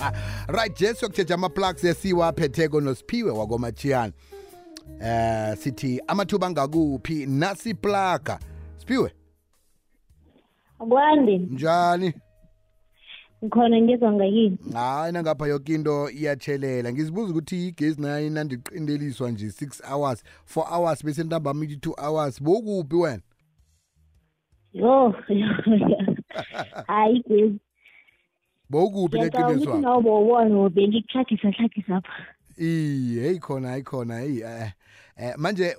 [0.58, 4.12] right je siyokutsheja ama-plugs esiwaphetheko nosiphiwe wakomachiyana
[5.02, 8.38] eh sithi amathuba angakuphi nasiplaga.
[8.76, 9.12] Siphiwe
[10.78, 12.14] Kwande njani?
[13.44, 14.58] Ngikhona ngizwa ngakini.
[14.72, 16.92] hayi nangapha yoke into iyatshelela.
[16.92, 20.22] Ngizibuza ukuthi igezi nayo inandiqindeliswa nje 6 hours
[20.56, 22.42] 4 hours bese ntambama ithi 2 hours.
[22.42, 23.22] Bokuphi wena?
[24.72, 25.14] Yo.
[26.86, 27.58] Hayi gezi.
[28.70, 32.12] Bokuphi Ngiyacabanga ukuthi neqiniswa nawe bowona bengikuhlagisa hlagisa apha.
[32.58, 34.72] iye hey khona hayi khona hey eh
[35.16, 35.74] eh, manje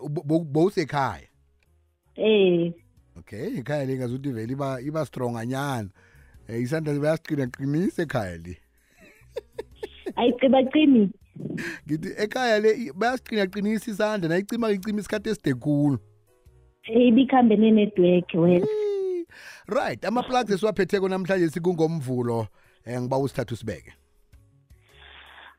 [0.54, 1.28] bowusekhaya
[2.16, 2.74] Eh.
[3.20, 5.90] okay ekhaya le ngazuthi vele iba iba strong anyana
[6.48, 8.58] eh isandla bayasiqina qinisa ekhaya le
[10.16, 11.10] Ayiqiba qini.
[11.88, 15.98] ngithi ekhaya le i- bayasiqina qinisa isandla nayicima icima isikhathi eside khulu
[16.84, 18.66] Eh ibikhambene network wena.
[18.66, 19.26] Eee,
[19.68, 22.48] right ama-plugs esiwaphetheko namhlanje sikungomvulo
[22.88, 23.94] um ngiba usithathu sibeke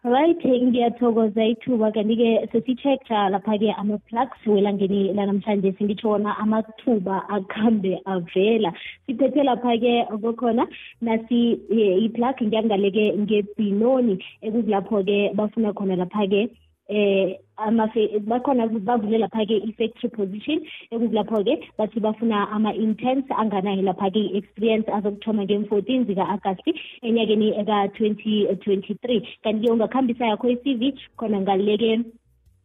[0.05, 8.03] Right ngiyathokoza ithuba kanti ke sesicheck-a lapha ke ama-plugs welangeni lanamhlanje singitsho wona amathuba akhambe
[8.05, 8.75] avela.
[9.07, 10.67] Siphethe lapha ke kokhona
[11.01, 16.51] nasi eh, i-plug ngiyangale ke ngebhinoni ekukulapho ke bafuna khona lapha ke
[16.89, 20.59] eh amafe bakhona bavule lapha ke i-factory position
[20.91, 29.73] ekukulapho ke bathi bafuna ama-intense anganayo lapha ke i-experience azokuthoma nge-14 zika-agasti enyakeni ka-2023 kanti-ke
[29.73, 30.83] ungakhambisa yakho i-cv
[31.17, 31.93] khona ngaleke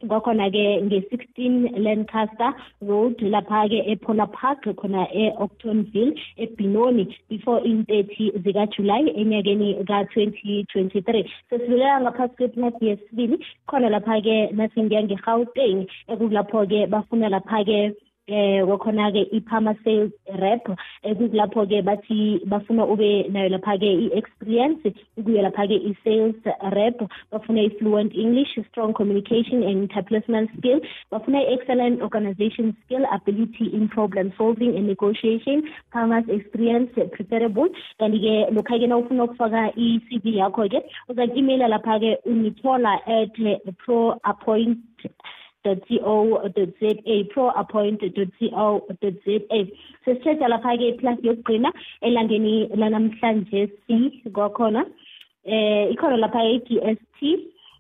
[0.10, 11.26] kwakhona-ke nge-16 lancaster road lapha-ke epolar park khona e-octonville ebinoni before in-30 zikajulayi enyakeni ka-2023
[11.50, 13.38] sesidlulela ngaphasi kweplati yesibili
[13.68, 15.80] khona lapha-ke nasingiya nge-gauteng
[16.12, 17.80] ekukulapho-ke bafuna lapha-ke
[18.28, 20.12] eh kwakhona-ke i-pharma sales
[20.44, 20.68] rep
[21.04, 24.84] ekukulapho-ke bathi bafuna ube nayo lapha-ke i-experience
[25.24, 26.36] kuyo lapha-ke i-sales
[26.76, 27.00] rep
[27.32, 30.80] bafuna i-fluent english strong communication and interpersonal skill.
[31.12, 37.70] Bafuna i-excellent organization skill ability in problem solving and negotiation farmers experience preferable.
[38.00, 43.38] Kanti-ke lokha-ke na ufuna ukufaka i-cv yakho-ke uzaku-emaila lapha-ke unithola at
[43.86, 44.80] pro appoint
[45.64, 46.90] co.za
[47.34, 49.66] pro-appoint.co.za
[50.06, 54.86] sesitsheda lapha-ke plus yokugcina elangeni lanamhlanje si kwakhona
[55.46, 57.24] eh ikhona lapha i-DST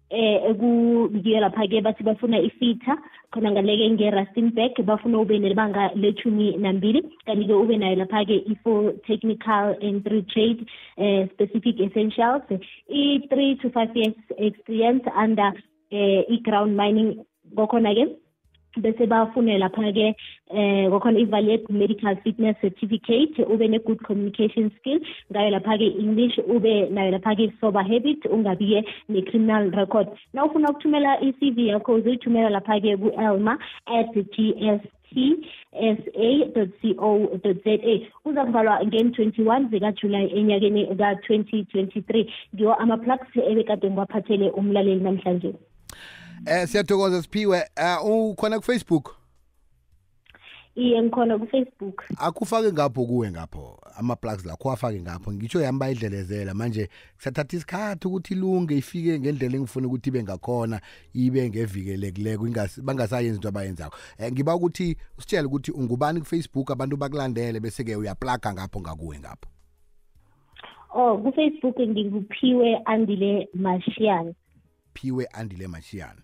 [0.09, 2.97] eh ekuyiyo lapha-ke bathi bafuna ifitha
[3.31, 7.01] khona ngaleke nge-rustenburg bafuna ube nebanga lethumi nambili.
[7.25, 10.65] Kanti-ke ube nayo lapha-ke i-four technical and three trade
[10.97, 12.41] eh specific essentials.
[12.89, 15.51] I-three to five years experience under
[15.91, 17.25] eh i-ground mining
[17.55, 18.07] kwakhona-ke
[18.81, 20.15] bese bafune lapha-ke
[20.51, 24.99] eh kwakhona i-valid medical fitness certificate ube ne-good communication skill
[25.31, 30.07] ngayo lapha-ke english ube nayo lapha-ke sober habit ungabi-ke ne-criminal record.
[30.33, 33.57] Na ufuna ukuthumela i-cv yakho uzoyithumela lapha-ke ku-elma
[33.87, 34.81] at g s
[35.87, 37.73] tsa.co.za
[38.25, 45.53] uza kuvalwa ngen-21 zikajulayi enyakeni ka-2023 ngiwo ama-plugs ebekade ngiwaphathele umlaleli namhlanje
[46.49, 49.15] eh siyathokoza siphiwe eh ukhona ku-facebook?
[50.75, 52.03] Iye ngikhona kufacebook.
[52.17, 53.79] Akufake ngapho kuwe ngapho.
[53.95, 55.33] Ama-plugs lakho afake ngapho.
[55.33, 56.53] Ngitsho yami bayidlelezela.
[56.53, 60.81] Manje kusathatha isikhathi ukuthi ilunge ifike ngendlela engifuna ukuthi ibe ngakhona
[61.13, 63.97] ibe ngevikelekileko ingasi- bangasayenzi into abayenzako.
[64.19, 69.49] Um ngiba ukuthi usitshele ukuthi ungubani kufacebook abantu bakulandele bese-ke uyaplaga ngapho ngakuwe ngapho.
[70.93, 74.33] Oh kufacebook ngikuphiwe andile mashian
[74.93, 76.21] phiwe andile mashiyana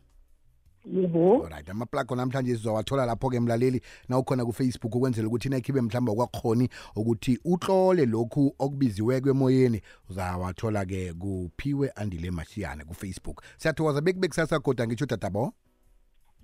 [0.85, 1.43] yebo.
[1.43, 3.81] Alright amaplago namhlanje sizowathola lapho-ke mlaleli.
[4.09, 11.89] Na ukhona kufacebook ukwenzela ukuthi nakhibe mhlawumbe okwakhoni ukuthi utlole lokhu okubiziweko emoyeni uzawathola-ke kuphiwe
[11.95, 13.43] andile mashiyane kufacebook.
[13.57, 15.53] Siyathokoza bekube kusasa goda ngitsho tatabo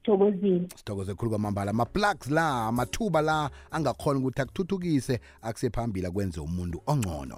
[0.04, 1.72] thokozile sithokoze khulu kwamambala.
[1.72, 7.38] Ama-plugs la amathuba la angakhona ukuthi akuthuthukise akusephambili akwenze umuntu ongcono.